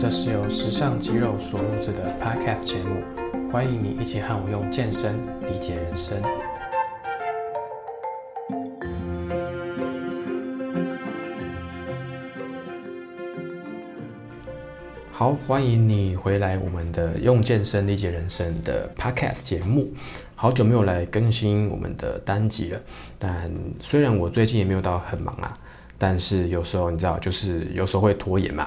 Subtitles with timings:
[0.00, 3.02] 这是由时尚肌肉所录制的 Podcast 节目，
[3.52, 6.18] 欢迎你一起和我用健身理解人生。
[15.12, 19.92] 好，欢迎你回来我们的用健身理解人生的 Podcast 节目。
[20.34, 22.80] 好久没有来更新我们的单集了，
[23.18, 25.54] 但虽然我最近也没有到很忙啊，
[25.98, 28.66] 但是有时候你知道，就是有时候会拖延嘛。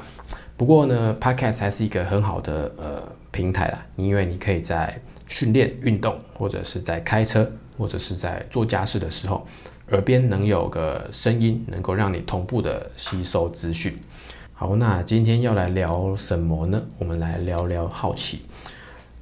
[0.55, 9.45] 不过呢，Podcast 还是一个很好的呃平台啦，因为你可以在训练、运动，或者是在开车，或者是在做家事的时候，
[9.89, 13.93] 耳边能有个声音，能够让你同步的吸收资讯。
[14.53, 16.81] 好，那今天要来聊什么呢？
[16.99, 18.43] 我们来聊聊好奇。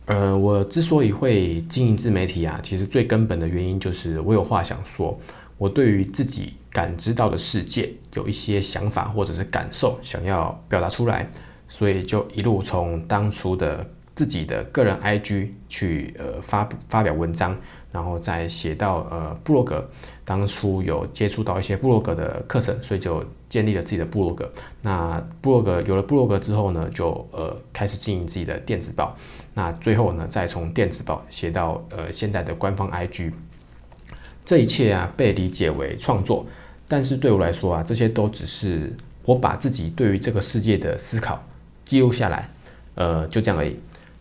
[0.05, 5.17] 呃，我之所以会经营自媒体啊，其实最根本的原因就是我有话想说，
[5.57, 11.29] 我对于自己感知到的世界有一些想法或者是感受想要表达出来，
[11.67, 17.55] 所以就一路从当初的自己的个人 IG 去呃发发表文章。
[17.93, 19.85] 然后再写到呃部落格，
[20.23, 24.49] 当初有接触到一些部落格的课程，所以就建立了自己的部落格。
[24.81, 29.13] 那部落格有了部落格之后呢，就呃开始经营自己的电子报。
[29.53, 33.33] 那最后呢，再从电子报写到呃现在的官方 IG。
[34.51, 36.45] 这一切啊被理解为创作，
[36.85, 38.93] 但是对我来说啊，这些都只是
[39.23, 41.41] 我把自己对于这个世界的思考
[41.85, 42.49] 记录下来，
[42.95, 43.77] 呃就这样而已。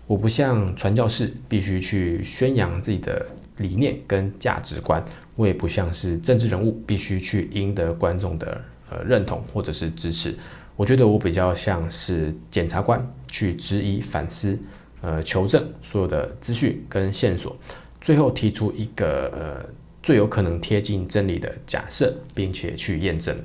[0.06, 3.26] 我不像传教士，必须去宣扬自己的。
[3.56, 5.04] 理念跟价值观，
[5.36, 10.34] 我也不像是政治人物，必须去赢得观众的呃认同或者是支持。
[10.76, 14.58] 我觉得我比较像是检察官，去质疑、反思、
[15.02, 17.54] 呃求证所有的资讯跟线索，
[18.00, 19.70] 最后提出一个呃
[20.02, 23.36] 最有可能贴近真理的假设，并且去验证。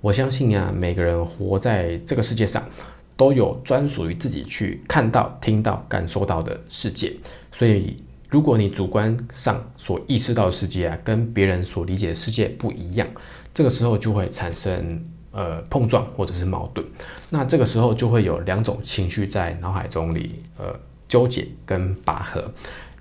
[0.00, 2.62] 我相信啊，每个人活在这个世界上，
[3.16, 7.12] 都有专属于自己去看到、听到、感受到的世界，
[7.52, 7.96] 所以。
[8.28, 13.06] 如果你主观上所意识到的世界啊，跟别人所理解的世界不一样，
[13.54, 16.84] 这个时候就会产生呃碰撞或者是矛盾。
[17.30, 20.76] 那这个时候就会有两种情绪在脑海中里呃
[21.06, 22.52] 纠结跟拔河。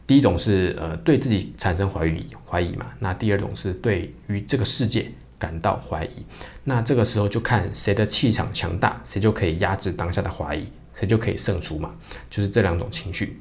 [0.08, 6.26] 第一种是呃对自己产生怀疑怀疑嘛，那第二种是对于这个世界感到怀疑。
[6.64, 11.96] 那这个时候就看谁的气场强大，谁就可以压制当下的怀疑，谁就可以胜出嘛。
[12.30, 13.40] 就是这两种情绪。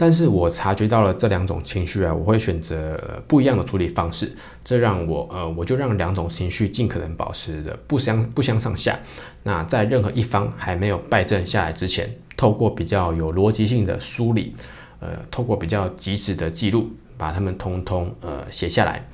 [0.00, 4.30] 但是我察觉到了这两种情绪啊，我会选择不一样的处理方式，
[4.64, 8.96] 这让我呃，我就让两种情绪尽可能保持的不相不相上下。
[9.42, 14.54] 那在任何一方还没有败阵下来之前，透过比较有逻辑性的梳理，
[15.00, 19.08] 呃，透过比较及时的记录，把它们通通呃写下来。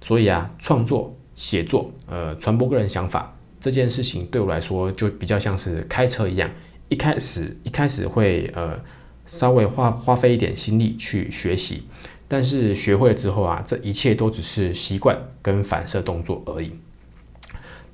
[0.00, 6.50] 所以啊，创作、写作、呃，传播个人想法这件事情对我来说，就比较像是开车一样，
[6.88, 8.78] 一开始一开始会呃。
[9.26, 11.84] 稍微花花费一点心力去学习，
[12.28, 16.70] 但是学会了之后啊，这一切都只是习惯跟反射动作而已。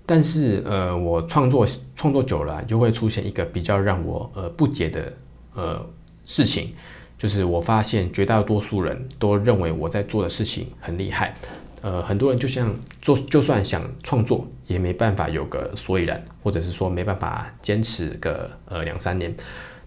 [0.05, 1.65] 但是呃，我创作
[1.95, 5.13] 创作久了，就会出现一个比较让我呃不解的
[5.55, 5.87] 呃
[6.25, 6.73] 事情，
[7.21, 11.35] 就是我发现绝大多数人都认为我在做的事情很厉害，
[11.83, 19.35] 呃，很多人就像做就算想创作，也没办法有个所以然，或者是说没办法坚持个呃两三年。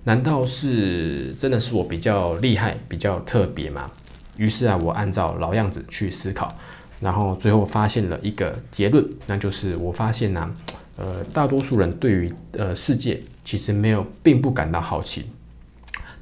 [0.04, 3.90] 难道是真的是我比较厉害、比较特别吗？
[4.38, 6.56] 于是啊，我按照老样子去思考，
[7.00, 10.56] 然后最后发现了一个结论，那就是我发现呢，
[10.98, 15.26] 呃，大多数人对于呃世界其实没有，并不感到好奇。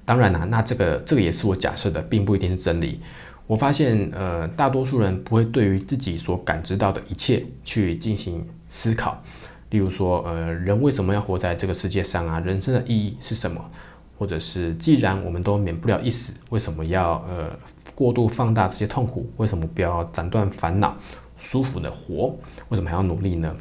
[0.05, 2.99] 当然啦，那这个这个也是我假设的，并不一定是真理。
[3.47, 9.21] 我发现，呃，大多数人不会对于自己所感知到的一切去进行思考。
[9.71, 12.39] 例如说，呃，人为什么要活在这个世界上啊？
[12.39, 13.69] 人生的意义是什么？
[14.17, 17.49] 或者是，既然我们都免不了一死，为什么要呃
[17.95, 19.29] 过度放大这些痛苦？
[19.37, 20.95] 为什么不要斩断烦恼，
[21.37, 22.35] 舒服的活？
[22.69, 23.55] 为什么还要努力呢？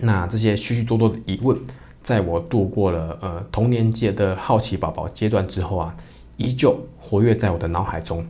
[0.00, 1.56] 那这些许许多多的疑问，
[2.06, 5.96] 在我度过了呃童年界的好奇宝宝阶段之后啊，
[6.36, 8.24] 依旧活跃在我的脑海中。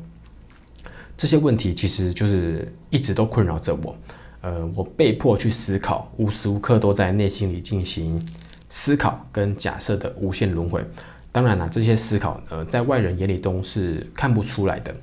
[1.15, 3.95] 这些问题其实就是一直都困扰着我。
[4.41, 8.27] 呃，我被迫去思考，无时无刻都在内心里进行
[8.71, 10.83] 思考跟假设的无限轮回。
[11.31, 14.97] 当然了，这些思考，呃，在外人眼里都是看不出来的。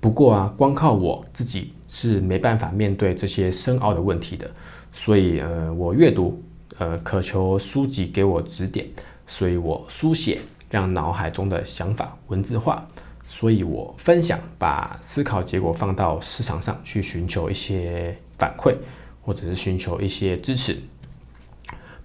[0.00, 4.50] 不过啊，光靠我自己是没办法面对这些深奥的问题的。
[4.92, 6.42] 所以，呃，我阅读，
[6.78, 8.86] 呃，渴求书籍给我指点。
[9.26, 10.40] 所以我书写，
[10.70, 12.86] 让脑海中的想法文字化。
[13.26, 18.74] 所以我分享，把思考结果放到市场上去，寻求一些反馈，
[19.22, 20.76] 或者是寻求一些支持。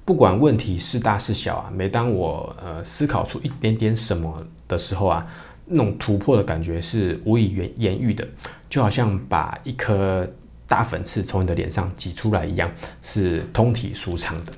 [0.05, 5.27] 不管问题是大是小啊，每当我呃思考出一点点什么的时候啊，
[5.65, 8.27] 那种突破的感觉是无以言言喻的，
[8.69, 10.27] 就好像把一颗
[10.69, 12.71] 大粉刺从你的脸上挤出来一样，
[13.01, 14.53] 是通体舒畅的。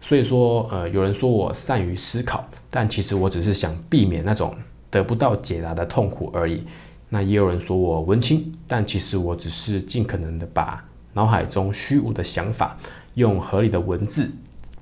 [0.00, 4.56] 所以说，呃，有人说我善于思考，但其实我只是想避免那种
[4.88, 6.64] 得不到解答的痛苦而已。
[7.10, 10.82] 那也有人说我文青，但其实我只是尽可能的把
[11.12, 12.78] 脑海中虚无的想法
[13.14, 14.30] 用合理的文字。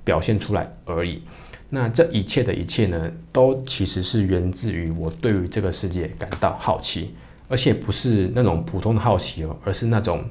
[0.05, 1.19] 表现出来而已。
[1.67, 7.15] 那这一切的一切呢，都其实是源自于我对于这个世界感到好奇，
[7.49, 10.23] 而且不是那种普通的好奇哦，而是那种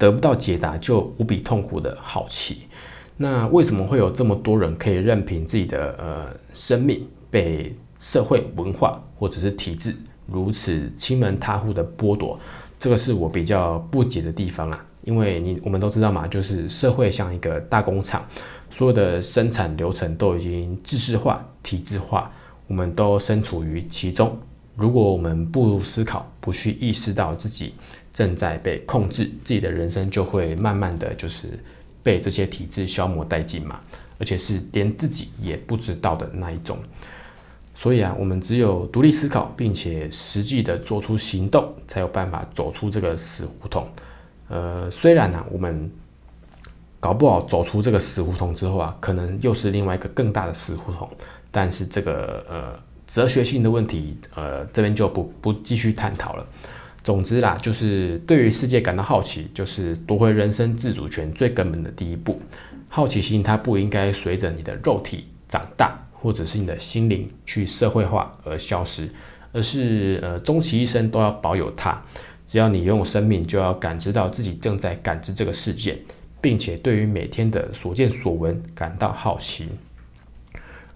[0.00, 2.62] 得不到解答就无比痛苦的好奇。
[3.18, 9.94] 那为什么会有这么多人可以任凭自己的呃生命被社会文化或者是体制
[10.26, 12.40] 如此亲门踏户的剥夺？
[12.78, 14.86] 这个是我比较不解的地方啊。
[15.02, 18.24] 因为你我们都知道嘛，就是社会像一个大工厂，
[18.68, 22.30] 所有的生产流程都已经制式化、体制化，
[22.66, 24.38] 我们都身处于其中。
[24.76, 27.74] 如果我们不思考，不去意识到自己
[28.12, 31.48] 正在被控制，自己的人生就会慢慢的就是
[32.02, 33.80] 被这些体制消磨殆尽嘛，
[34.18, 36.78] 而且是连自己也不知道的那一种。
[37.74, 43.88] 所以啊，我们只有独立思考，并且实际的做出行动，才有办法走出这个死胡同。
[44.48, 45.90] 呃，虽然呢，我们
[46.98, 51.08] 搞不好走出这个死胡同之后啊，可能又是另外一个更大的死胡同。
[51.50, 56.46] 但是这个呃哲学性的问题，呃，这边就不不继续探讨了。
[57.02, 62.40] 总之啦，就是对于世界感到好奇，就是夺回人生自主权最根本的第一步。
[62.88, 69.08] 好奇心它不应该随着你的肉体长大，或者是你的心灵去社会化而消失，
[69.52, 72.02] 而是呃终其一生都要保有它。
[72.46, 75.96] 只要你拥有生命，就要感知到自己正在感知这个世界，
[76.40, 79.68] 并且对于每天的所见所闻感到好奇。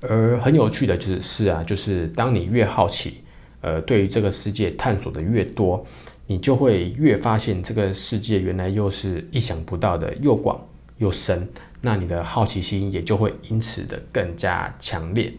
[0.00, 3.22] 而很有趣的就是是啊，就是当你越好奇，
[3.64, 5.82] 呃，对于这个世界探索的越多，
[6.26, 10.60] 你就会越发现这个世界原来又是意想不到的又广
[10.98, 11.48] 又深。
[11.80, 15.32] 那你的好奇心也就会因此的更加强烈。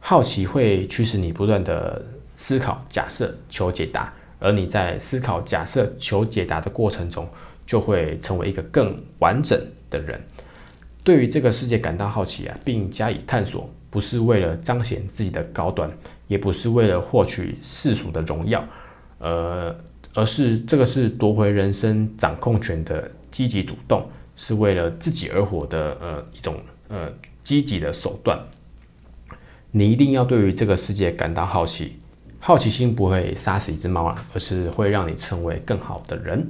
[0.00, 4.12] 好奇会驱使你不断的思考、假设、求解答。
[4.40, 7.28] 而你在思考、假设、求解答的过程中，
[7.64, 10.20] 就会成为一个更完整的人。
[11.10, 15.90] 对于这个世界感到好奇啊，并加以探索，不是为了彰显自己的高端，
[16.28, 18.64] 也不是为了获取世俗的荣耀，
[19.18, 19.76] 呃，
[20.14, 26.54] 而是这个是夺回人生掌控权的积极主动，是为了自己而活的呃一种
[26.86, 28.38] 呃积极的手段。
[29.72, 31.98] 你一定要对于这个世界感到好奇。
[32.38, 36.46] 好奇心不会杀死一只猫啊，而是会让你成为更好的人。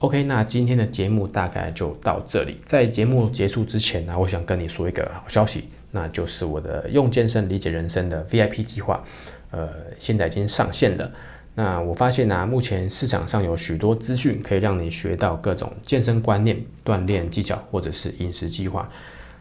[0.00, 2.56] OK，那今天的节目大概就到这里。
[2.64, 9.04] 在节目结束之前呢，我想跟你说一个好消息，那就是我的用健身理解人生的 VIP 计划，
[9.50, 9.68] 呃，
[9.98, 11.12] 现在已经上线了。
[11.54, 18.88] 那我发现呢，目前市场上有许多资讯可以让你学到各种健身观念、锻炼技巧或者是饮食计划。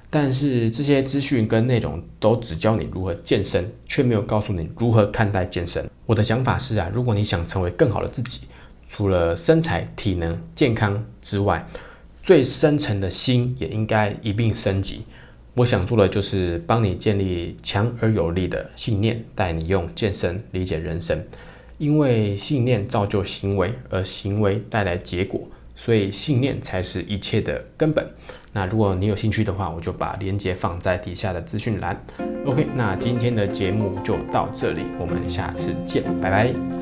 [0.09, 5.89] 但是这些资讯跟内容都只教你如何健身，却没有告诉你如何看待健身。
[6.05, 8.41] 我的想法是啊，如果你想成为更好的自己，
[8.89, 11.65] 除了身材、体能、健康之外，
[12.21, 15.05] 最深层的心也应该一并升级。
[15.53, 21.23] 我想做的就是帮你建立强而有力的信念，带你用健身理解人生。
[21.77, 25.47] 因为信念造就行为，而行为带来结果。
[25.75, 28.05] 所以信念才是一切的根本。
[28.51, 31.97] 那如果你有兴趣的话，我就把链接放在底下的资讯栏。
[32.45, 36.78] OK，那今天的节目就到这里，我们下次见，拜拜。